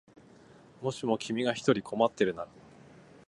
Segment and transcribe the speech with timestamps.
[0.81, 2.47] もしも君が一人困ってるなら